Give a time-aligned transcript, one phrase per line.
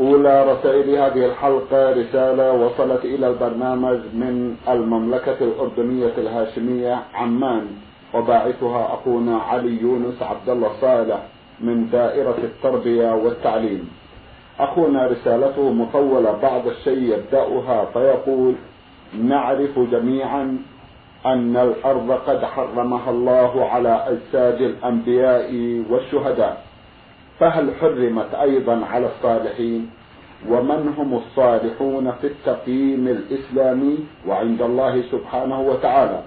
[0.00, 7.66] أولى رسائل هذه الحلقة رسالة وصلت إلى البرنامج من المملكة الأردنية الهاشمية عمان.
[8.14, 11.18] وباعثها أخونا علي يونس عبد الله صالح
[11.60, 13.90] من دائرة التربية والتعليم.
[14.60, 18.54] أخونا رسالته مطولة بعض الشيء يبدأها فيقول
[19.22, 20.58] نعرف جميعا
[21.26, 26.69] أن الأرض قد حرمها الله على أجساد الأنبياء والشهداء.
[27.40, 29.90] فهل حرمت أيضا على الصالحين؟
[30.48, 36.22] ومن هم الصالحون في التقييم الإسلامي وعند الله سبحانه وتعالى؟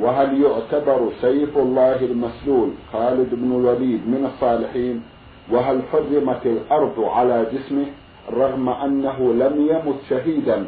[0.00, 5.02] وهل يعتبر سيف الله المسلول خالد بن الوليد من الصالحين؟
[5.50, 7.86] وهل حرمت الأرض على جسمه؟
[8.32, 10.64] رغم أنه لم يمت شهيدا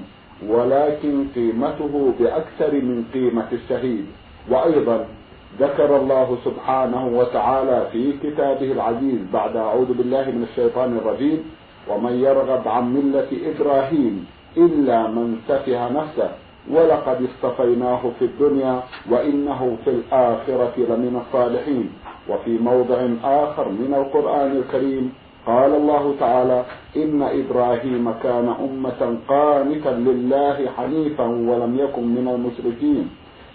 [0.48, 4.06] ولكن قيمته بأكثر من قيمة الشهيد.
[4.50, 5.06] وأيضا
[5.60, 11.40] ذكر الله سبحانه وتعالى في كتابه العزيز بعد أعوذ بالله من الشيطان الرجيم
[11.88, 16.30] ومن يرغب عن ملة إبراهيم إلا من سفه نفسه
[16.70, 21.90] ولقد اصطفيناه في الدنيا وإنه في الآخرة لمن الصالحين.
[22.28, 25.12] وفي موضع آخر من القرآن الكريم
[25.46, 26.64] قال الله تعالى
[26.96, 33.04] إن إبراهيم كان أمة قانتا لله حنيفا ولم يكن من المشركين.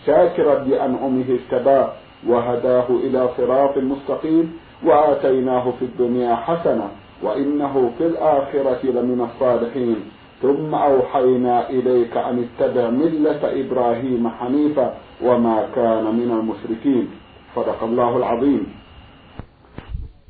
[0.07, 1.88] شاكرا لأنعمه اجتباه
[2.28, 6.88] وهداه إلى صراط مستقيم وآتيناه في الدنيا حسنة
[7.23, 9.95] وإنه في الآخرة لمن الصالحين.
[10.41, 17.09] ثم أوحينا إليك أن اتبع ملة إبراهيم حنيفا وما كان من المشركين.
[17.56, 18.68] صدق الله العظيم.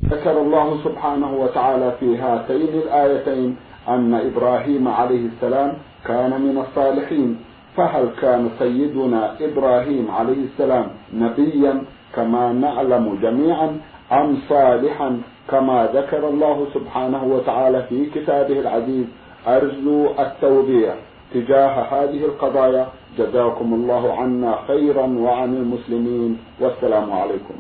[0.06, 3.56] ذكر الله سبحانه وتعالى في هاتين الآيتين
[3.88, 5.74] أن إبراهيم عليه السلام
[6.06, 7.40] كان من الصالحين.
[7.78, 11.82] فهل كان سيدنا إبراهيم عليه السلام نبيا
[12.16, 13.80] كما نعلم جميعا
[14.12, 15.22] أم صالحا
[15.52, 19.06] كما ذكر الله سبحانه وتعالى في كتابه العزيز؟
[19.48, 20.96] أرجو التوبية
[21.34, 22.88] تجاه هذه القضايا.
[23.18, 26.38] جزاكم الله عنا خيرا وعن المسلمين.
[26.59, 27.56] والسلام عليكم.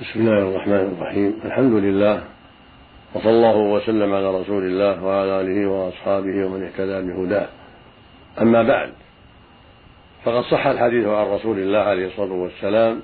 [0.00, 1.40] بسم الله الرحمن الرحيم.
[1.44, 2.20] الحمد لله
[3.14, 7.48] وصلى الله وسلم على رسول الله وعلى آله وأصحابه ومن اهتدى بهداه.
[8.40, 8.92] أما بعد
[10.24, 13.02] فقد صح الحديث عن رسول الله عليه الصلاة والسلام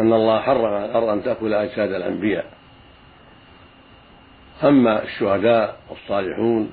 [0.00, 2.44] أن الله حرم الأرض أن تأكل أجساد الأنبياء.
[4.64, 6.70] أما الشهداء والصالحون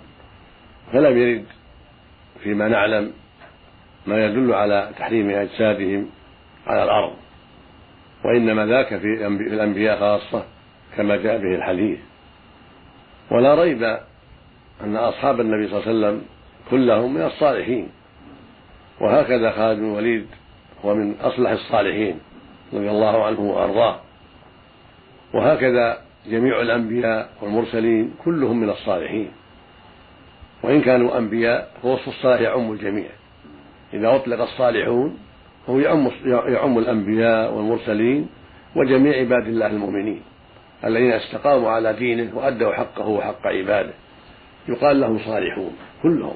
[0.94, 1.46] فلم يرد
[2.44, 3.14] فيما نعلم
[4.08, 6.10] ما يدل على تحريم أجسادهم
[6.68, 7.14] على الأرض
[8.26, 10.44] وإنما ذاك في الأنبياء خاصة
[10.98, 12.00] كما جاء به الحديث.
[13.32, 13.84] ولا ريب
[14.82, 16.26] أن أصحاب النبي صلى الله عليه وسلم
[16.72, 17.90] كلهم من الصالحين.
[19.02, 20.28] وهكذا خالد بن الوليد
[20.86, 22.20] هو من أصلح الصالحين
[22.74, 24.00] رضي الله عنه وأرضاه.
[25.34, 29.32] وهكذا جميع الأنبياء والمرسلين كلهم من الصالحين.
[30.64, 33.10] وإن كانوا أنبياء فوصف الصالح يعم الجميع.
[33.94, 35.18] إذا أطلق الصالحون
[35.68, 38.30] فهو يعم يعم الأنبياء والمرسلين
[38.76, 40.22] وجميع عباد الله المؤمنين
[40.86, 43.94] الذين استقاموا على دينه وأدوا حقه وحق عباده.
[44.70, 46.36] يقال لهم صالحون كلهم.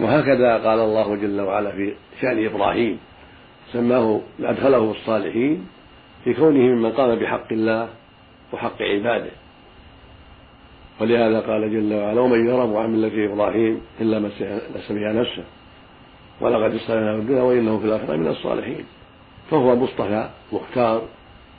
[0.00, 2.98] وهكذا قال الله جل وعلا في شأن إبراهيم
[3.72, 5.66] سماه ادخله الصالحين
[6.24, 7.88] في كونه ممن قام بحق الله
[8.52, 9.30] وحق عباده.
[11.00, 14.30] ولهذا قال جل وعلا ومن يرغب عن مله إبراهيم إلا من
[14.88, 15.44] سفه نفسه
[16.40, 18.84] ولقد اصطفيناه الدنيا وإنه في الآخرة من الصالحين.
[19.50, 21.02] فهو مصطفى مختار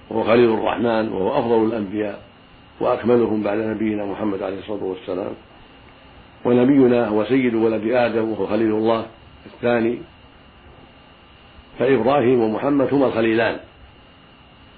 [0.10, 2.22] وهو خليل الرحمن وهو أفضل الأنبياء
[2.80, 5.34] وأكملهم بعد نبينا محمد عليه الصلاة والسلام.
[6.46, 9.06] ونبينا هو سيد ولد آدم وهو خليل الله
[9.46, 9.98] الثاني
[11.80, 13.60] فإبراهيم ومحمد هما الخليلان.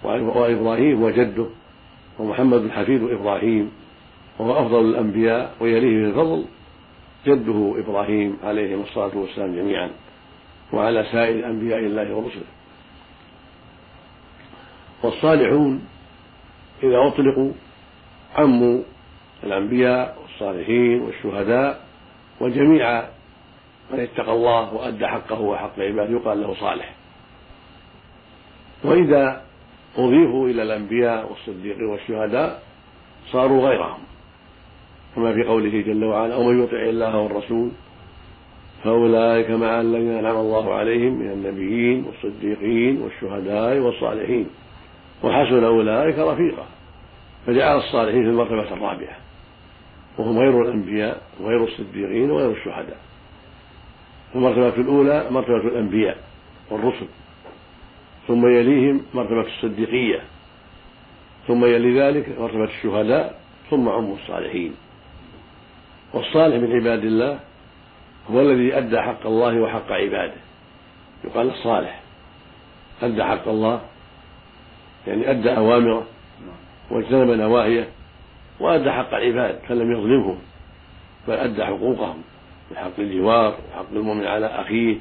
[0.03, 1.45] وإبراهيم هو جده
[2.19, 3.71] ومحمد حفيد إبراهيم.
[4.39, 6.45] وهو أفضل الأنبياء ويليه في الفضل
[7.25, 9.89] جده إبراهيم عليهم الصلاة والسلام جميعا.
[10.73, 12.43] وعلى سائر أنبياء الله ورسله.
[15.03, 15.85] والصالحون
[16.83, 17.51] إذا أطلقوا
[18.35, 18.81] عموا
[19.43, 21.81] الأنبياء والصالحين والشهداء
[22.39, 23.01] وجميع
[23.91, 26.93] من اتقى الله وأدى حقه وحق عباده يقال له صالح.
[28.83, 29.41] وإذا
[29.97, 32.63] أضيفوا إلى الأنبياء والصديقين والشهداء
[33.31, 33.99] صاروا غيرهم
[35.15, 37.69] كما في قوله جل وعلا ومن يطع الله والرسول
[38.83, 44.47] فأولئك مع الذين أنعم الله عليهم من النبيين والصديقين والشهداء والصالحين
[45.23, 46.65] وحسن أولئك رفيقا.
[47.47, 49.17] فجعل الصالحين في المرتبة الرابعة.
[50.17, 52.97] وهم غير الأنبياء وغير الصديقين وغير الشهداء.
[54.35, 56.17] المرتبة الأولى مرتبة الأنبياء
[56.69, 57.07] والرسل.
[58.27, 60.21] ثم يليهم مرتبة الصديقية.
[61.47, 63.39] ثم يلي ذلك مرتبة الشهداء
[63.69, 64.75] ثم عم الصالحين.
[66.13, 67.39] والصالح من عباد الله
[68.31, 70.41] هو الذي أدى حق الله وحق عباده.
[71.23, 72.01] يقال الصالح.
[73.01, 73.81] أدى حق الله
[75.07, 76.03] يعني أدى أوامره
[76.91, 77.87] واجتنب نواهيه
[78.59, 80.37] وأدى حق العباد فلم يظلمهم
[81.27, 82.21] بل أدى حقوقهم
[82.71, 84.95] من حق الجوار وحق المؤمن على أخيه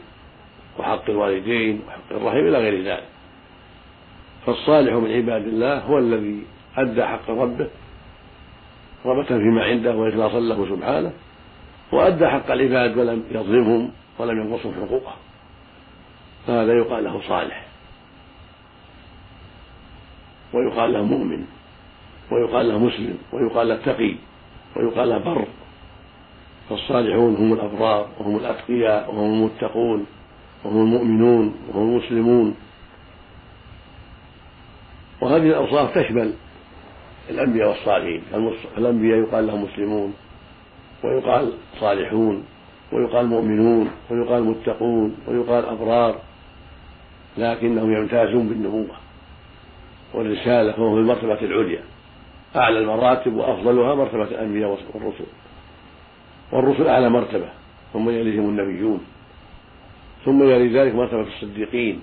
[0.78, 3.04] وحق الوالدين وحق الرحم إلى غير ذلك.
[4.46, 6.42] فالصالح من عباد الله هو الذي
[6.76, 7.68] أدى حق ربه
[9.06, 11.12] رغبة فيما عنده وإخلاصا له سبحانه
[11.92, 15.18] وأدى حق العباد ولم يظلمهم ولم ينقصهم حقوقهم.
[16.46, 17.66] فهذا يقال له صالح
[20.52, 21.46] ويقال له مؤمن.
[22.30, 24.14] ويقال له مسلم ويقال له تقي
[24.76, 25.46] ويقال له بر.
[26.70, 30.06] فالصالحون هم الأبرار وهم الأتقياء وهم المتقون
[30.64, 32.54] وهم المؤمنون وهم المسلمون.
[35.20, 36.32] وهذه الأوصاف تشمل
[37.30, 38.22] الأنبياء والصالحين.
[38.78, 40.14] الأنبياء يقال لهم مسلمون
[41.04, 42.44] ويقال صالحون
[42.92, 46.20] ويقال مؤمنون ويقال متقون ويقال أبرار.
[47.38, 48.96] لكنهم يمتازون بالنبوة
[50.14, 51.82] والرسالة فهم في المرتبة العليا.
[52.56, 55.24] أعلى المراتب وأفضلها مرتبة الأنبياء والرسل.
[56.52, 57.48] والرسل أعلى مرتبة
[57.92, 59.00] ثم يليهم النبيون
[60.24, 62.00] ثم يلي ذلك مرتبة الصديقين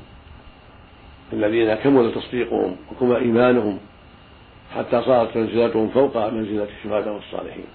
[1.33, 3.77] الذين كمل تصديقهم وكمل إيمانهم
[4.75, 7.65] حتى صارت منزلتهم فوق منزلة الشهداء والصالحين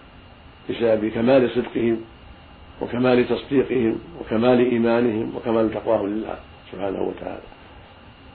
[0.70, 2.00] بسبب كمال صدقهم
[2.80, 6.36] وكمال تصديقهم وكمال إيمانهم وكمال تقواهم لله
[6.72, 7.42] سبحانه وتعالى.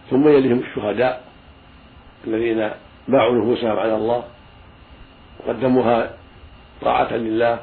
[0.10, 1.24] ثم يليهم الشهداء
[2.28, 2.70] الذين
[3.10, 4.24] باعوا نفوسهم على الله
[5.40, 6.18] وقدموها
[6.82, 7.60] طاعة لله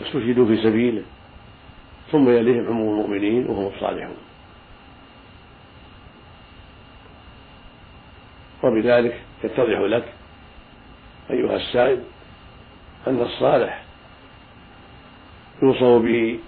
[0.00, 1.02] واستشهدوا في سبيله
[2.12, 4.16] ثم يليهم عموم المؤمنين وهم الصالحون.
[8.62, 10.12] وبذلك يتضح لك
[11.30, 12.02] أيها السائل
[13.06, 13.82] أن الصالح
[15.62, 16.38] يوصف به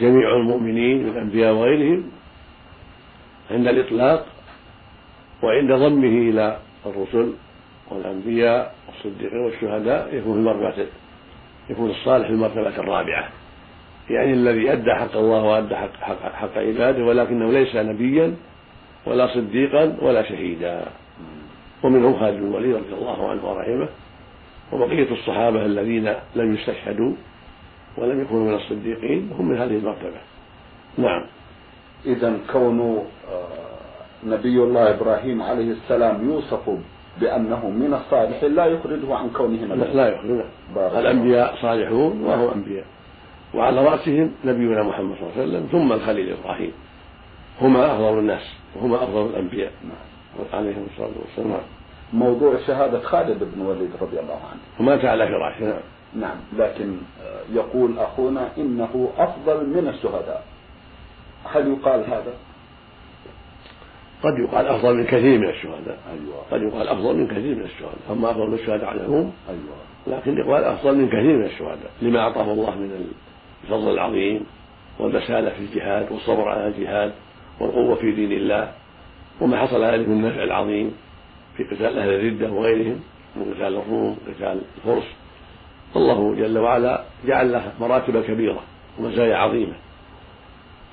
[0.00, 2.10] جميع المؤمنين من الأنبياء وغيرهم
[3.50, 4.26] عند الإطلاق
[5.42, 7.32] وعند ضمه إلى الرسل
[7.90, 10.86] والأنبياء والصديقين والشهداء يكون في المرتبة
[11.70, 13.28] يكون الصالح في المرتبة الرابعة.
[14.10, 18.36] يعني الذي أدى حق الله وأدى حق, حق, حق عباده ولكنه ليس نبيا
[19.06, 20.84] ولا صديقا ولا شهيدا.
[21.82, 23.88] ومنهم خالد بن الوليد رضي الله عنه ورحمه.
[24.72, 27.12] وبقية الصحابة الذين لم يستشهدوا
[27.96, 30.20] ولم يكونوا من الصديقين هم من هذه المرتبة
[30.98, 31.26] نعم.
[32.06, 33.67] إذا كون آه،
[34.26, 36.70] نبي الله إبراهيم عليه السلام يوصف
[37.20, 39.84] بأنه من الصالحين لا يخرجه عن كونه نبي.
[39.92, 40.44] لا يخرجه.
[40.76, 42.84] الأنبياء صالحون وهو أنبياء.
[43.54, 46.72] وعلى رأسهم نبينا محمد صلى الله عليه وسلم ثم الخليل إبراهيم.
[47.60, 48.42] هما أفضل الناس
[48.76, 49.72] وهما أفضل الأنبياء.
[49.84, 50.46] نعم.
[50.52, 51.60] عليهم الصلاة والسلام.
[52.12, 54.60] موضوع شهادة خالد بن وليد رضي الله عنه.
[54.80, 55.80] ومات على فراشه نعم.
[56.14, 56.36] نعم.
[56.58, 56.96] لكن
[57.52, 60.44] يقول أخونا إنه أفضل من الشهداء.
[61.44, 62.32] هل يقال هذا؟
[64.22, 65.98] قد يقال أفضل من كثير من الشهداء.
[66.12, 66.42] أيوة.
[66.50, 67.98] قد يقال أفضل من كثير من الشهداء.
[68.10, 70.18] أما أفضل من الشهداء على العموم أيوة.
[70.18, 71.90] لكن يقال أفضل من كثير من الشهداء.
[72.02, 73.08] لما أعطاه الله من
[73.64, 74.46] الفضل العظيم
[74.98, 77.12] والبسالة في الجهاد والصبر على الجهاد
[77.60, 78.72] والقوة في دين الله
[79.40, 80.94] وما حصل هذه من النفع العظيم
[81.56, 83.00] في قتال أهل الردة وغيرهم
[83.36, 85.06] من قتال الروم قتال الفرس.
[85.96, 88.60] الله جل وعلا جعل له مراتب كبيرة
[88.98, 89.74] ومزايا عظيمة.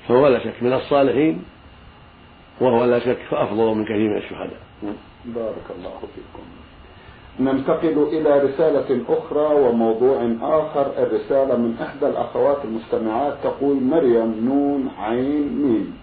[0.08, 1.44] فهو لا شك من الصالحين
[2.60, 4.60] وهو لا شك أفضل من كثير من الشهداء.
[5.24, 6.44] بارك الله فيكم.
[7.40, 10.86] ننتقل إلى رسالة أخرى وموضوع آخر.
[10.98, 15.98] الرسالة من إحدى الأخوات المستمعات تقول مريم نون عين ميم.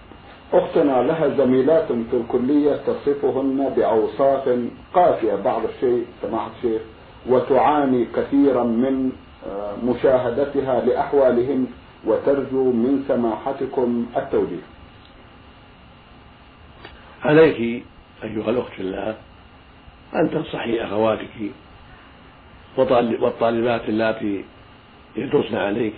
[0.53, 4.59] أختنا لها زميلات في الكلية تصفهن بأوصاف
[4.93, 5.35] قاسية.
[5.35, 6.81] بعض الشيء سماحة الشيخ
[7.29, 9.11] وتعاني كثيرا من
[9.47, 11.65] آه، مشاهدتها لأحوالهن
[12.07, 14.72] وترجو من سماحتكم التوجيه.
[17.25, 17.83] عليك
[18.23, 19.15] أيها الأخت في الله
[20.15, 21.51] أن تنصحي أخواتك
[22.77, 24.45] والطالبات اللاتي
[25.15, 25.95] يدرسن عليك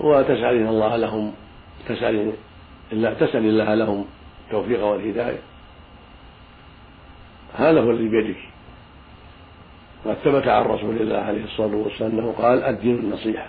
[0.00, 1.32] وتسألين الله لهم
[1.88, 2.32] تسألين
[2.92, 4.04] الله تسأل الله لهم
[4.46, 5.38] التوفيق والهداية.
[7.54, 8.36] هذا هو الذي بيدك.
[10.04, 13.46] وقد ثبت عن رسول الله عليه الصلاة والسلام أنه قال الدين النصيحة.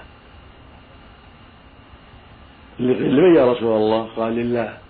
[2.80, 4.83] لمن يا رسول الله؟ قال لله.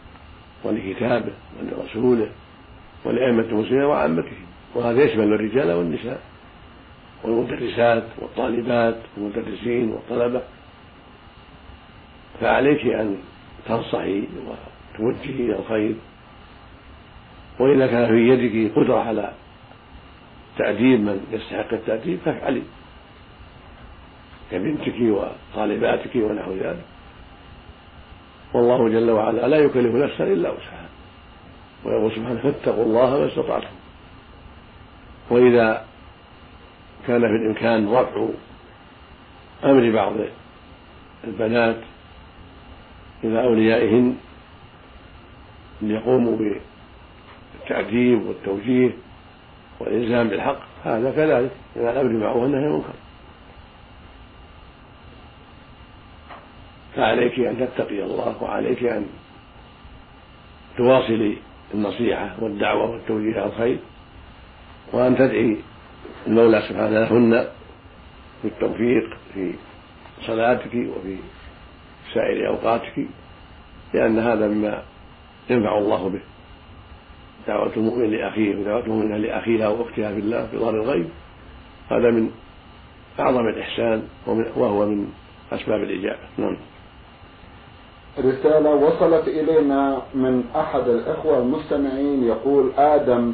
[0.64, 2.30] ولكتابه ولرسوله
[3.06, 6.22] ولأئمة المسلمين وعامتهم وهذا يشمل الرجال والنساء
[7.24, 10.42] والمدرسات والطالبات والمدرسين والطلبة.
[12.42, 13.18] فعليك أن
[13.66, 15.96] تنصحي وتوجهي إلى الخير.
[17.60, 19.32] وإذا كان في يدك قدرة على
[20.58, 22.62] تأديب من يستحق التأديب فافعلي.
[24.52, 26.86] كبنتك وطالباتك ونحو ذلك.
[28.54, 30.90] والله جل وعلا لا يكلف نفسا إلا وسعها.
[31.86, 33.74] ويقول سبحانه فاتقوا الله ما استطعتم.
[35.30, 35.86] وإذا
[37.08, 38.28] كان في الإمكان رفع
[39.64, 40.14] أمر بعض
[41.24, 41.78] البنات
[43.24, 44.16] إلى أوليائهن
[45.82, 46.38] ليقوموا
[47.58, 48.92] بالتعذيب والتوجيه
[49.80, 52.94] والإلزام بالحق هذا كذلك إلى الأمر بالمعروف والنهي عن المنكر.
[56.96, 59.06] فعليك أن تتقي الله وعليك أن
[60.78, 61.38] تواصلي
[61.74, 63.78] النصيحة والدعوة والتوجيه إلى الخير
[64.94, 65.58] وأن تدعي
[66.28, 67.48] المولى سبحانه لهن
[68.44, 69.54] بالتوفيق في
[70.22, 71.18] صلاتك وفي
[72.14, 73.08] سائر أوقاتك
[73.94, 74.84] لأن هذا مما
[75.50, 76.22] ينفع الله به.
[77.48, 81.10] دعوة المؤمن لأخيه ودعوة المؤمنة لأخيها وأختها في الله في ظهر الغيب
[81.92, 82.32] هذا من
[83.20, 84.08] أعظم الإحسان
[84.56, 85.12] وهو من
[85.52, 86.20] أسباب الإجابة.
[86.38, 86.58] نعم.
[88.20, 93.34] رسالة وصلت إلينا من أحد الإخوة المستمعين يقول آدم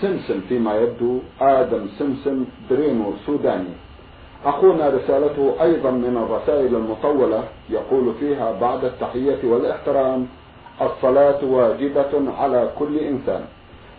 [0.00, 3.74] سمسم فيما يبدو آدم سمسم برينو سوداني.
[4.44, 10.26] أخونا رسالته أيضا من الرسائل المطولة يقول فيها بعد التحية والإحترام
[10.82, 13.44] الصلاة واجبة على كل إنسان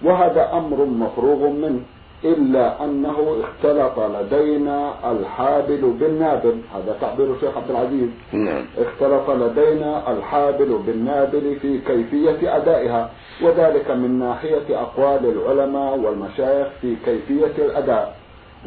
[0.03, 1.81] وهذا أمر مفروغ منه.
[2.25, 6.61] إلا أنه اختلط لدينا الحابل بالنابل.
[6.73, 8.09] هذا تعبير الشيخ عبد العزيز.
[8.31, 8.65] نعم.
[8.77, 13.09] اختلط لدينا الحابل بالنابل في كيفية أدائها
[13.41, 18.15] وذلك من ناحية أقوال العلماء والمشايخ في كيفية الأداء.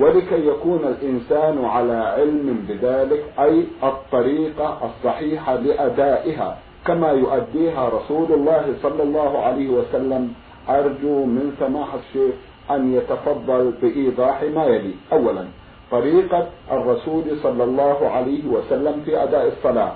[0.01, 9.03] ولكي يكون الإنسان على علم بذلك أي الطريقة الصحيحة لأدائها كما يؤديها رسول الله صلى
[9.03, 10.33] الله عليه وسلم.
[10.69, 12.35] أرجو من سماحة الشيخ
[12.71, 14.95] أن يتفضل بإيضاح ما يلي.
[15.13, 15.45] أولا
[15.91, 19.93] طريقة الرسول صلى الله عليه وسلم في أداء الصلاة.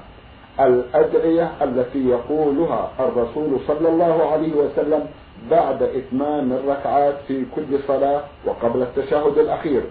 [0.61, 5.07] الأدعية التي يقولها الرسول صلى الله عليه وسلم
[5.51, 9.83] بعد إتمام الركعات في كل صلاة وقبل التشهد الأخير.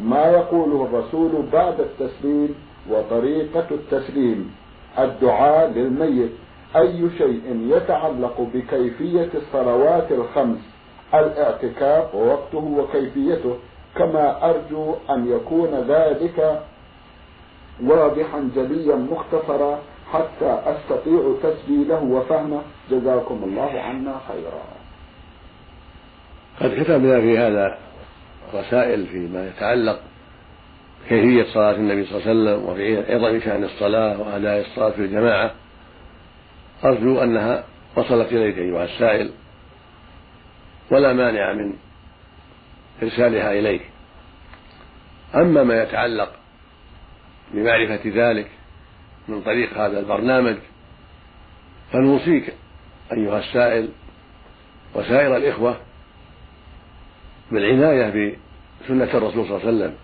[0.00, 2.54] ما يقوله الرسول بعد التسليم
[2.90, 4.54] وطريقة التسليم.
[4.98, 6.30] الدعاء للميت.
[6.76, 10.58] أي شيء يتعلق بكيفية الصلوات الخمس
[11.14, 13.56] الاعتكاف ووقته وكيفيته
[13.96, 16.62] كما أرجو أن يكون ذلك
[17.82, 19.78] واضحا جليا مختصرا
[20.12, 22.62] حتى أستطيع تسجيله وفهمه.
[22.90, 24.62] جزاكم الله عنا خيرا.
[26.60, 27.78] قد كتبنا في هذا
[28.54, 30.00] رسائل فيما يتعلق
[31.08, 35.50] كيفية صلاة النبي صلى الله عليه وسلم وفي عظم شأن الصلاة وأداء الصلاة في الجماعة.
[36.84, 37.64] أرجو أنها
[37.96, 39.30] وصلت إليك أيها السائل.
[40.90, 41.72] ولا مانع من
[43.02, 43.82] إرسالها إليك.
[45.34, 46.32] أما ما يتعلق
[47.54, 48.50] بمعرفة ذلك
[49.28, 50.56] من طريق هذا البرنامج
[51.92, 52.54] فنوصيك
[53.12, 53.88] أيها السائل
[54.94, 55.76] وسائر الإخوة
[57.52, 58.36] بالعناية
[58.84, 59.94] بسنة الرسول صلى الله عليه وسلم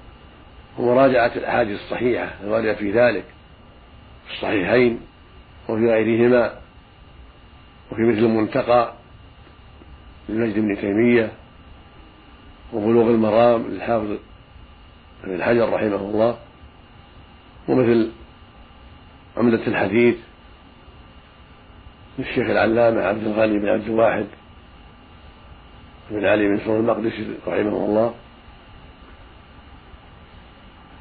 [0.78, 3.24] ومراجعة الأحاديث الصحيحة الواردة في ذلك
[4.26, 5.00] في الصحيحين
[5.68, 6.60] وفي غيرهما
[7.92, 8.95] وفي مثل الملتقى
[10.28, 11.32] للمجد بن تيمية
[12.72, 14.16] وبلوغ المرام للحافظ
[15.24, 16.38] ابن حجر رحمه الله
[17.68, 18.10] ومثل
[19.36, 20.16] عمدة الحديث
[22.18, 24.26] للشيخ العلامة عبد الغني بن عبد الواحد
[26.10, 28.14] بن علي بن سور المقدسي رحمه الله.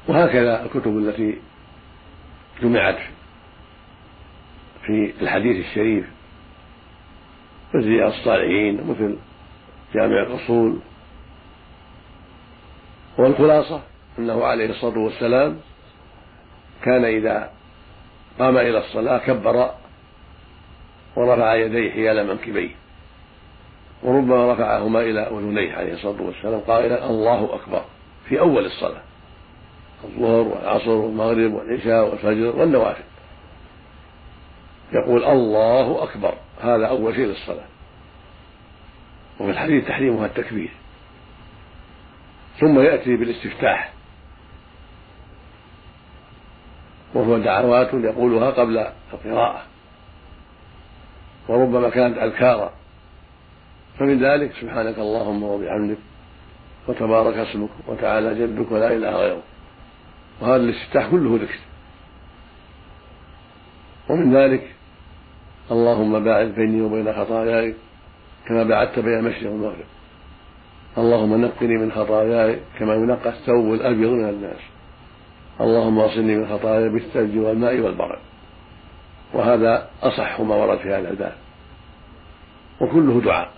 [0.08, 1.38] وهكذا الكتب التي
[2.62, 2.98] جمعت
[4.86, 6.15] في الحديث الشريف
[7.74, 9.16] مثل رياض الصالحين مثل
[9.94, 10.78] جامع الأصول
[13.18, 13.80] والخلاصة
[14.18, 15.60] أنه عليه الصلاة والسلام
[16.82, 17.50] كان إذا
[18.38, 19.70] قام إلى الصلاة كبر
[21.16, 22.70] ورفع يديه حيال منكبيه
[24.02, 27.84] وربما رفعهما إلى أذنيه عليه الصلاة والسلام قائلا الله أكبر
[28.28, 29.02] في أول الصلاة
[30.04, 33.04] الظهر والعصر والمغرب والعشاء والفجر والنوافل.
[34.92, 36.34] يقول الله أكبر.
[36.60, 37.66] هذا أول شيء للصلاة
[39.40, 40.70] وفي الحديث تحريمها التكبير.
[42.60, 43.92] ثم يأتي بالاستفتاح.
[47.14, 49.62] وهو دعوات يقولها قبل القراءة.
[51.48, 52.72] وربما كانت أذكارا.
[53.98, 55.98] فمن ذلك سبحانك اللهم وبحمدك
[56.88, 59.42] وتبارك اسمك وتعالى جدك ولا إله غيرك.
[60.40, 61.58] وهذا الاستفتاح كله ذكر.
[64.08, 64.75] ومن ذلك
[65.70, 67.74] اللهم باعد بيني وبين خطاياي
[68.48, 69.86] كما بعدت بين المشرق والمغرب
[70.98, 74.60] اللهم نقني من خطاياي كما ينقى الثوب الأبيض من الناس.
[75.60, 78.18] اللهم اصلني من خطاياي بالثلج والماء والبرد.
[79.34, 81.36] وهذا أصح ما ورد في هذا الباب.
[82.80, 83.50] وكله دعاء.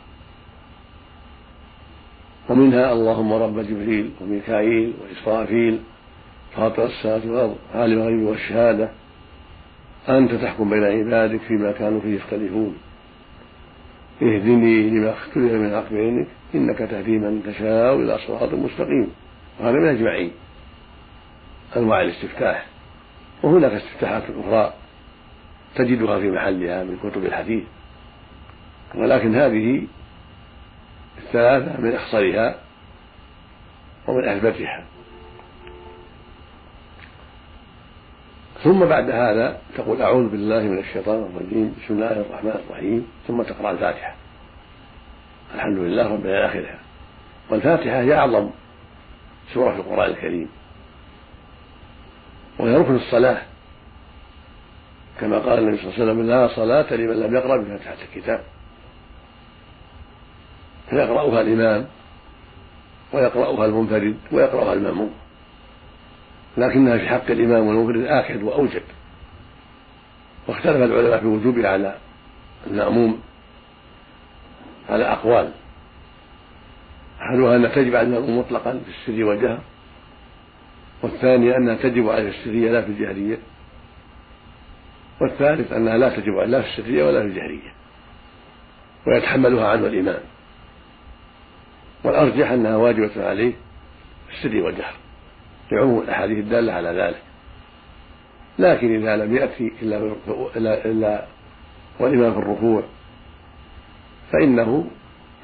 [2.48, 5.80] ومنها اللهم رب جبريل وميكائيل وإسرافيل
[6.56, 8.88] فاطر السماوات والأرض عالم الغيب والشهادة
[10.08, 12.78] أنت تحكم بين عبادك فيما كانوا فيه يختلفون.
[14.22, 19.10] اهدني لما اختلف من حق بينك إنك تهدي من تشاء إلى صراط مستقيم.
[19.60, 20.30] وهذا من أجمعين.
[21.76, 22.66] أنواع الاستفتاح.
[23.42, 24.72] وهناك استفتاحات أخرى
[25.74, 27.64] تجدها في محلها من كتب الحديث.
[28.94, 29.86] ولكن هذه
[31.18, 32.58] الثلاثة من أخصرها
[34.08, 34.84] ومن أثبتها.
[38.64, 43.70] ثم بعد هذا تقول أعوذ بالله من الشيطان الرجيم بسم الله الرحمن الرحيم ثم تقرأ
[43.70, 44.14] الفاتحة.
[45.54, 46.78] الحمد لله رب آخرها
[47.50, 48.50] والفاتحة هي أعظم
[49.54, 50.48] سورة في القرآن الكريم.
[52.58, 53.42] وهي ركن الصلاة.
[55.20, 58.40] كما قال النبي صلى الله عليه وسلم لا صلاة لمن لم يقرأ بفاتحة الكتاب.
[60.90, 61.86] فيقرأها الإمام
[63.12, 65.10] ويقرأها المنفرد ويقرأها المأموم.
[66.56, 68.82] لكنها في حق الإمام والمنفرد آكد وأوجب.
[70.48, 71.98] واختلف العلماء في وجوبها على
[72.66, 73.20] المأموم
[74.88, 75.52] على أقوال.
[77.22, 79.60] أحدها أنها تجب على المأموم مطلقا في السر والجهر
[81.02, 83.38] والثانية أنها تجب عليه السرية لا في الجهرية
[85.20, 87.72] والثالث أنها لا تجب لا في السرية ولا في الجهرية
[89.06, 90.20] ويتحملها عنه الإمام.
[92.04, 93.52] والأرجح أنها واجبة عليه
[94.28, 94.94] في السر والجهر.
[95.72, 97.22] لعموم الأحاديث الدالة على ذلك.
[98.58, 100.14] لكن إذا لم يأتي إلا,
[100.90, 101.26] إلا,
[102.00, 102.82] والإمام في الركوع
[104.32, 104.84] فإنه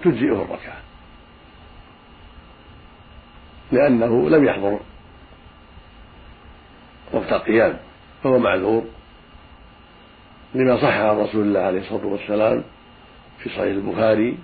[0.04, 0.76] تجزئه الركعة.
[3.72, 4.80] لأنه لم يحضر
[7.12, 7.76] وقت القيام
[8.22, 8.84] فهو معذور
[10.54, 12.64] لما صح عن رسول الله عليه الصلاة والسلام
[13.38, 14.38] في صحيح البخاري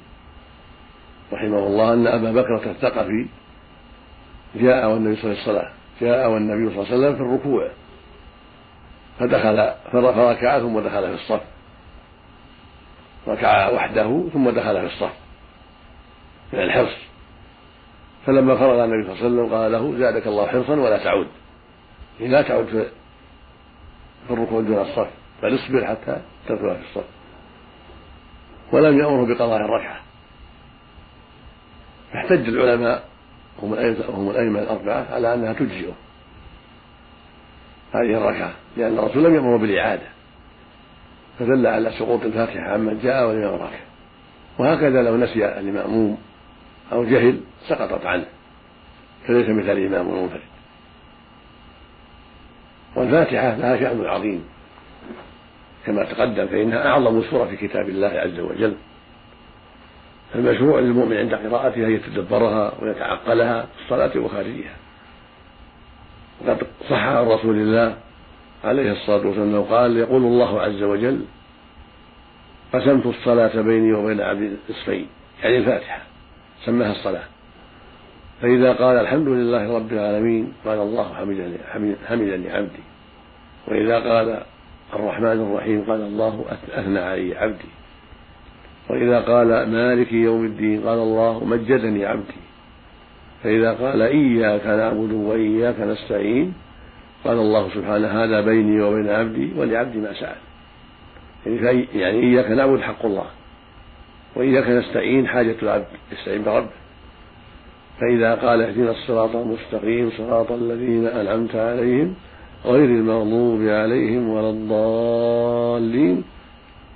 [1.32, 3.26] رحمه الله أن أبا بكرة الثقفي
[4.54, 7.70] جاء والنبي صلى الله عليه وسلم جاء والنبي صلى الله عليه وسلم في الركوع.
[9.18, 11.42] فدخل فركع ثم دخل في الصف.
[13.28, 15.12] ركع وحده ثم دخل في الصف
[16.52, 16.96] من الحرص.
[18.26, 21.28] فلما فرغ النبي صلى الله عليه وسلم قال له زادك الله حرصا ولا تعود.
[22.20, 22.90] يعني لا تعود في
[24.30, 25.10] الركوع دون الصف
[25.42, 27.04] بل اصبر حتى تدخل في الصف.
[28.72, 30.00] ولم يأمره بقضاء الركعة.
[32.12, 33.09] فاحتج العلماء
[33.62, 35.92] هم الأئمة الأربعة على أنها تجزئه.
[37.92, 40.06] هذه الركعة لأن الرسول لم يأمر بالإعادة.
[41.38, 43.80] فدل على سقوط الفاتحة عمن جاء ولم يركع
[44.58, 46.16] وهكذا لو نسي الإمام
[46.92, 48.26] أو جهل سقطت عنه.
[49.26, 50.40] فليس مثل الإمام المنفرد.
[52.96, 54.44] والفاتحة لها شأن عظيم.
[55.86, 58.76] كما تقدم فإنها أعظم سورة في كتاب الله عز وجل.
[60.32, 64.76] فالمشروع للمؤمن عند قراءتها أن يتدبرها ويتعقلها في الصلاة وخارجها
[66.40, 67.96] وقد صح عن رسول الله
[68.64, 71.24] عليه الصلاة والسلام قال يقول الله عز وجل
[72.72, 75.06] قسمت الصلاة بيني وبين عبدي نصفين.
[75.42, 76.02] يعني الفاتحة
[76.64, 77.24] سماها الصلاة.
[78.42, 81.58] فإذا قال الحمد لله رب العالمين قال الله حمدني,
[82.08, 82.82] حمدني عبدي.
[83.68, 84.42] وإذا قال
[84.94, 87.68] الرحمن الرحيم قال الله أثنى علي عبدي.
[88.90, 92.40] وإذا قال مالك يوم الدين قال الله مجدني عبدي.
[93.42, 96.52] فإذا قال إياك نعبد وإياك نستعين
[97.24, 100.36] قال الله سبحانه هذا بيني وبين عبدي ولعبدي ما سأل.
[101.46, 103.26] يعني, يعني إياك نعبد حق الله
[104.36, 106.80] وإياك نستعين حاجة العبد يستعين بربه.
[108.00, 112.14] فإذا قال اهدنا الصراط المستقيم صراط الذين أنعمت عليهم
[112.64, 116.24] غير المغضوب عليهم ولا الضالين.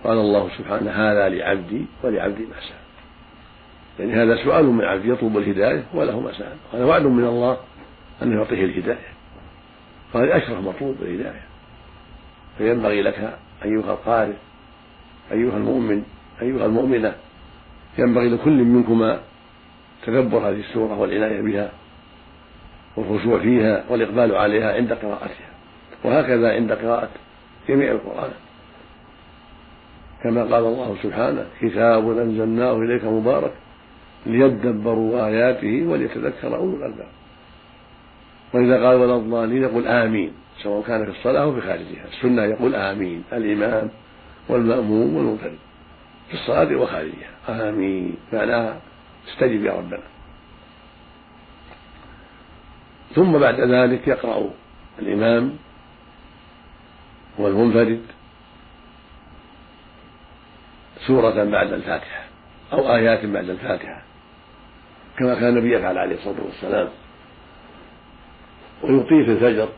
[0.05, 2.85] قال الله سبحانه هذا لعبدي ولعبدي ما سأل
[3.99, 7.59] يعني هذا سؤال من عبد يطلب الهداية وله ما سأل هذا وعد من الله
[8.23, 9.15] أن يعطيه الهداية.
[10.15, 11.43] وهذه أشرف مطلوب الهداية.
[12.59, 14.35] فينبغي لك أيها القارئ
[15.33, 16.03] أيها المؤمن
[16.43, 17.15] أيها المؤمنة
[17.99, 19.21] ينبغي لكل منكما
[20.07, 21.71] تدبر هذه السورة والعناية بها
[22.97, 25.55] والخشوع فيها والإقبال عليها عند قراءتها.
[26.05, 27.11] وهكذا عند قراءة
[27.69, 28.31] جميع القرآن.
[30.25, 33.53] كما قال الله سبحانه كتاب أنزلناه إليك مبارك
[34.27, 37.09] ليدبروا آياته وليتذكر أولو الألباب.
[38.55, 40.33] وإذا قال ولا الضالين يقول آمين
[40.63, 43.91] سواء كان في الصلاة أو في خارجها السنة يقول آمين الإمام
[44.49, 45.59] والمأموم والمنفرد
[46.29, 48.81] في الصلاة وخارجها آمين معناها
[49.29, 50.03] استجب يا ربنا.
[53.15, 54.51] ثم بعد ذلك يقرأ
[54.99, 55.57] الإمام
[57.39, 58.01] والمنفرد
[61.07, 62.25] سورة بعد الفاتحة
[62.73, 64.03] أو آيات بعد الفاتحة
[65.19, 66.89] كما كان النبي يفعل عليه الصلاة والسلام.
[68.83, 69.69] ويطيل في الفجر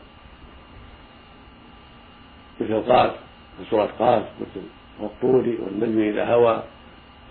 [2.61, 3.11] مثل قاف
[3.57, 4.65] في سورة قاف مثل
[4.99, 6.63] والطور والنجم إذا هوى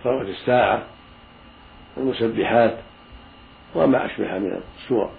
[0.05, 0.83] ثروة الساعة
[1.97, 2.79] والمسبحات
[3.75, 5.11] وما أشبه من السور.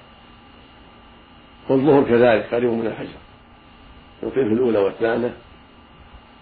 [1.69, 3.17] والظهر كذلك قريب من الفجر.
[4.23, 5.33] يطيل في الأولى والثانية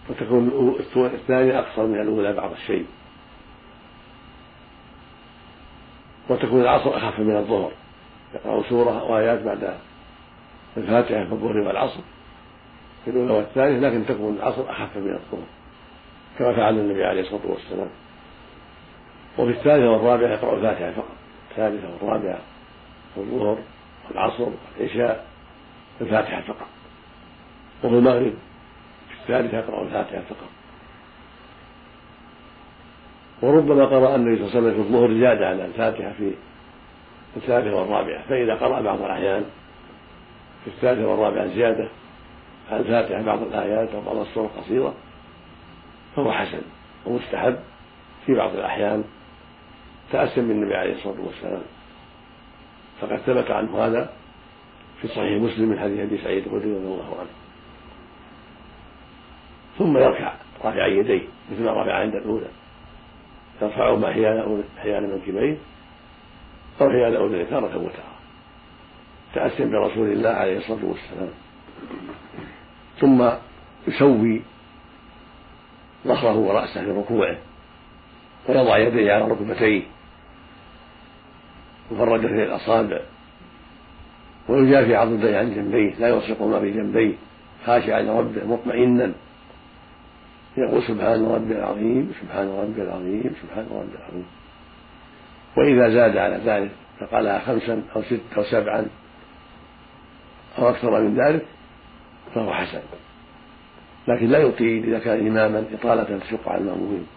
[0.09, 2.85] وتكون الثانية أقصر من الأولى بعض الشيء.
[6.29, 7.71] وتكون العصر أخف من الظهر.
[8.35, 9.77] يقرأ سورة وآيات بعد
[10.77, 12.01] الفاتحة في الظهر والعصر.
[13.05, 15.47] في الأولى والثانية لكن تكون العصر أخف من الظهر.
[16.39, 17.89] كما فعل النبي عليه الصلاة والسلام.
[19.37, 21.15] وفي الثالثة والرابعة يقرأ الفاتحة فقط.
[21.51, 22.39] الثالثة والرابعة
[23.15, 23.57] والظهر
[24.09, 24.47] والعصر
[24.79, 25.25] والعشاء
[26.01, 26.67] الفاتحة فقط.
[27.83, 28.33] وفي المغرب
[29.25, 30.49] الثالثة يقرأ الفاتحة فقط.
[33.41, 36.33] وربما قرأ النبي صلى الله عليه وسلم في الظهر زيادة على الفاتحة في
[37.37, 39.45] الثالثة والرابعة فإذا قرأ بعض الأحيان
[40.63, 41.89] في الثالثة والرابعة زيادة
[42.71, 44.93] على الفاتحة بعض الآيات أو بعض السور القصيرة
[46.15, 46.61] فهو حسن
[47.05, 47.59] ومستحب
[48.25, 49.03] في بعض الأحيان.
[50.11, 51.61] تأسم بالنبي عليه الصلاة والسلام.
[53.01, 54.09] فقد ثبت عنه هذا
[55.01, 57.44] في صحيح مسلم من حديث أبي سعيد الخدري رضي الله عنه.
[59.77, 60.33] ثم يركع
[60.63, 62.47] رافعا يديه مثل ما رفع عند الأولى.
[63.61, 64.07] يرفعهما
[64.81, 65.57] حيال منكبيه
[66.81, 68.15] أو حيال أذنيه تارة وتارة
[69.33, 71.29] تأسم برسول الله عليه الصلاة والسلام.
[72.99, 73.29] ثم
[73.87, 74.41] يسوي
[76.07, 77.37] ظهره ورأسه في ركوعه
[78.49, 79.83] ويضع يديه على ركبتيه.
[81.91, 82.99] وفرج فيه الأصابع.
[84.49, 87.13] ويجافي عضديه عن جنبيه لا يلصق ما في جنبيه.
[87.65, 89.13] خاشعا لربه مطمئنا.
[90.57, 94.25] يقول سبحان ربي العظيم سبحان ربي العظيم سبحان ربي العظيم.
[95.57, 98.85] وإذا زاد على ذلك فقالها خمسا أو ست أو سبعا
[100.59, 101.45] أو أكثر من ذلك
[102.35, 102.81] فهو حسن.
[104.07, 107.07] لكن لا يطيل إذا كان إماما إطالة تشق على المأمومين.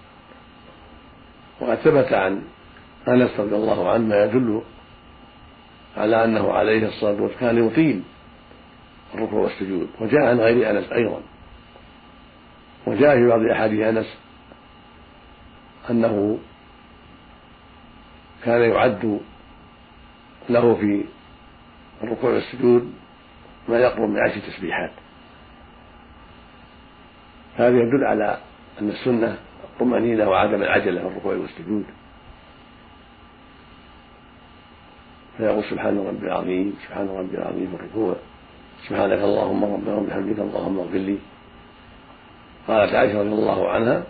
[1.60, 2.42] وقد ثبت عن
[3.08, 4.62] أنس رضي الله عنه ما يدل
[5.96, 8.02] على أنه عليه الصلاة والسلام كان يطيل
[9.14, 11.20] الركوع والسجود وجاء عن غير أنس أيضا.
[12.88, 14.18] وجاء في بعض أحاديث أنس
[15.90, 16.38] أنه
[18.44, 19.20] كان يعد
[20.50, 21.04] له في
[22.02, 22.92] الركوع والسجود
[23.68, 24.90] ما يقرب من عشر تسبيحات.
[27.56, 28.38] هذا يدل على
[28.80, 31.84] أن السنة الطمأنينة وعدم العجلة في الركوع والسجود.
[35.36, 38.16] فيقول سبحان ربي العظيم سبحان ربي العظيم في الركوع.
[38.88, 41.18] سبحانك اللهم ربنا وبحمدك اللهم اغفر لي.
[42.68, 44.02] قالت عائشة رضي الله عنها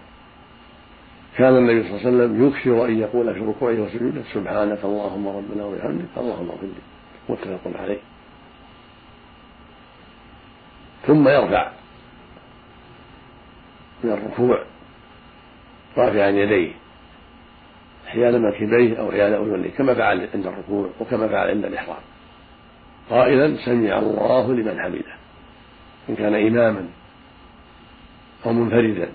[1.37, 5.65] كان النبي صلى الله عليه وسلم يكثر أن يقول في ركوعه وسجوده سبحانك اللهم ربنا
[5.65, 6.83] وبحمدك اللهم اغفر لي.
[7.29, 7.99] متفق عليه.
[11.07, 11.71] ثم يرفع
[14.05, 14.65] من الركوع
[15.97, 16.73] رافعا يديه
[18.07, 22.03] حيال منكبيه أو حيال أذنيه كما فعل عند الركوع وكما فعل عند الإحرام.
[23.11, 25.15] قائلا سمع الله لمن حمده.
[26.09, 26.89] إن كان اماما
[28.47, 29.09] أو منفردا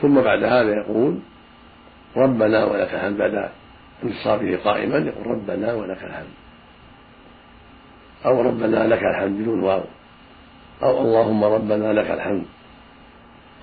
[0.00, 1.18] ثم بعد هذا يقول
[2.16, 3.18] ربنا ولك الحمد.
[3.18, 3.50] بعد
[4.04, 6.34] انتصابه قائما يقول ربنا ولك الحمد.
[8.26, 9.82] أو ربنا لك الحمد بدون واو.
[10.82, 12.44] أو اللهم ربنا لك الحمد.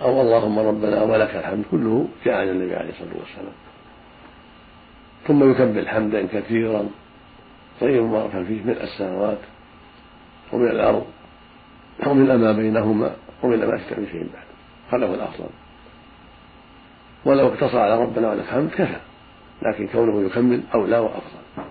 [0.01, 1.65] أو اللهم ربنا ولك الحمد.
[1.71, 3.53] كله جاء عن النبي عليه الصلاة والسلام.
[5.27, 6.89] ثم يكبر حمدا كثيرا
[7.81, 9.37] طيب مباركا فيه ملء السماوات
[10.53, 11.05] ومن الأرض.
[12.05, 14.47] ومن ما بينهما ومن ما يشتبه شيء بعد.
[14.93, 15.49] هذا هو الأفضل.
[17.25, 18.99] ولو اقتصر على ربنا ولك الحمد كفى.
[19.61, 21.63] لكن كونه يكمل أولى وأفضل.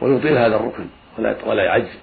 [0.00, 0.86] ويطيل هذا الركن
[1.18, 1.98] ولا ولا يعجل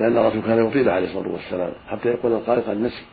[0.00, 3.04] لأن الرسول كان يطيل عليه الصلاة والسلام حتى يقول القائل قد نسي.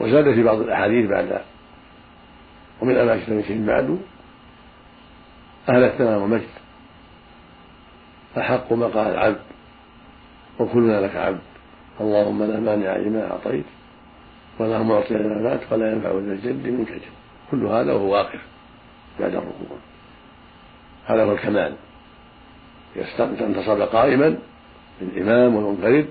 [0.00, 1.42] وزاد في بعض الأحاديث بعد
[2.80, 3.98] ومن أماكن من شيء بعد
[5.68, 6.61] أهل الثناء والمجد
[8.38, 9.40] أحق ما قال العبد
[10.60, 11.40] وكلنا لك عبد.
[12.00, 13.64] اللهم لا مانع لما أعطيت
[14.58, 17.02] ولا معطي لما مات ولا ينفع ذا الجد منك جد.
[17.50, 18.40] كل هذا وهو واقف
[19.20, 19.78] بعد الركوع.
[21.06, 21.74] هذا هو الكمال.
[23.20, 24.38] انتصب قائما
[25.02, 26.08] الإمام والمنفرد.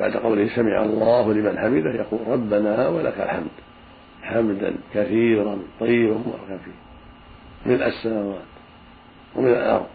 [0.00, 3.50] بعد قوله سمع الله لمن حمده يقول ربنا ولك الحمد.
[4.22, 6.72] حمدا كثيرا طيبا مباركا فيه.
[7.66, 8.50] ملء السماوات
[9.36, 9.86] ومن الأرض.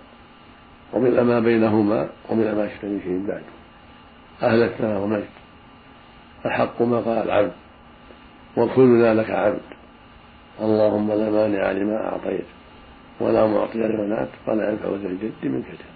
[0.94, 3.44] ومن ما بينهما ومن ما شئت من شيء بعد.
[4.44, 5.30] أهل الثناء والمجد
[6.46, 7.52] الحق ما قال العبد.
[8.58, 9.62] وكلنا لك عبد.
[10.62, 12.46] اللهم لا مانع لما أعطيت
[13.20, 15.96] ولا معطي لما منعت ولا ينفع ذا الجد منك جد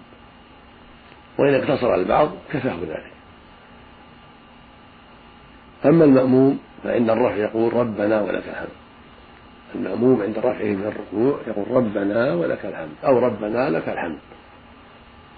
[1.38, 3.12] وإن اقتصر البعض كفاه ذلك.
[5.84, 8.68] أما المأموم فعند الرفع يقول ربنا ولك الحمد.
[9.74, 12.94] المأموم عند رفعه من الركوع يقول ربنا ولك الحمد.
[13.04, 14.18] أو ربنا لك الحمد.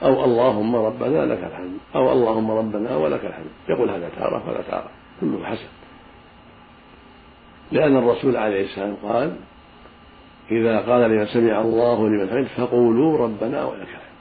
[0.02, 3.50] أو اللهم ربنا لك الحمد أو اللهم ربنا ولك الحمد.
[3.68, 5.68] يقول هذا تارة ولا تارة كله حسن.
[7.72, 9.36] لأن الرسول عليه السلام قال
[10.50, 14.12] إذا قال لمن سمع الله لمن حمد فقولوا ربنا ولك الحمد.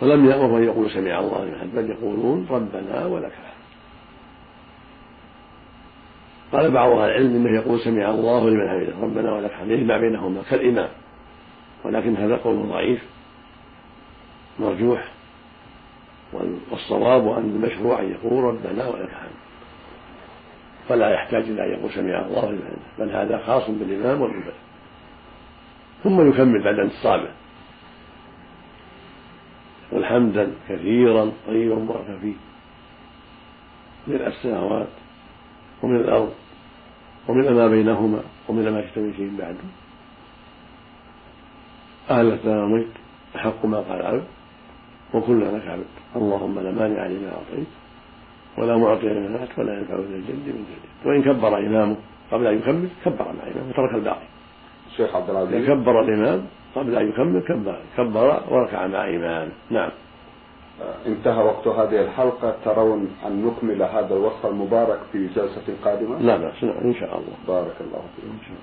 [0.00, 3.62] فلم يأمر أن يقولوا سمع الله لمن حمد بل يقولون ربنا ولك الحمد.
[6.52, 10.42] قال بعض أهل العلم إنه يقول سمع الله لمن حمده ربنا ولك الحمد يجمع بينهما
[10.50, 10.88] كالإمام
[11.84, 13.02] ولكن هذا قول ضعيف.
[14.58, 15.08] مرجوح
[16.32, 19.42] والصواب أن المشروع أن يقول ربنا ولك الحمد.
[20.88, 24.54] فلا يحتاج إلى أن يقول سمع الله لمن بل هذا خاص بالامام والمنفرد
[26.04, 27.30] ثم يكمل بعد انتصابه.
[29.92, 32.34] يقول حمدا كثيرا طيبا مباركا فيه.
[34.06, 34.88] من السماوات
[35.82, 36.32] ومن الأرض
[37.28, 39.56] ومن ما بينهما ومن ما من شيء بعد
[42.10, 42.86] أهل الثناء
[43.36, 44.24] أحق ما قال العبد
[45.14, 45.92] وكلنا لك عبد.
[46.16, 47.66] اللهم لا مانع لما أعطيت
[48.58, 51.08] ولا معطي لما منعت ولا ينفع ذا الجد من جد.
[51.08, 51.96] وإن كبر إمامه
[52.32, 54.26] قبل أن يكمل كبر مع إمامه وترك الباقي.
[54.90, 55.66] الشيخ عبد العزيز.
[55.66, 56.46] كبر الإمام
[56.76, 59.48] قبل أن يكمل كبر كبر وركع مع إمام.
[59.70, 59.90] نعم.
[61.06, 62.56] انتهى وقت هذه الحلقة.
[62.64, 67.34] ترون أن نكمل هذا الوصف المبارك في جلسة قادمة؟ لا بأس نعم إن شاء الله.
[67.48, 68.54] بارك الله فيكم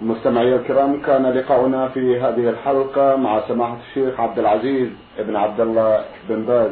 [0.00, 6.04] مستمعي الكرام كان لقاؤنا في هذه الحلقة مع سماحة الشيخ عبد العزيز بن عبد الله
[6.28, 6.70] بن باز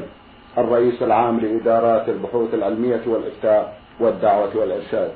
[0.59, 5.11] الرئيس العام لإدارات البحوث العلمية والإفتاء والدعوة والإرشاد.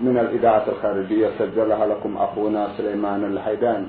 [0.00, 3.86] من الإذاعة الخارجية سجلها لكم أخونا سليمان الحيدان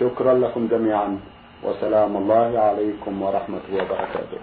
[0.00, 1.18] شكرا لكم جميعا
[1.62, 4.40] وسلام الله عليكم ورحمة وبركاته.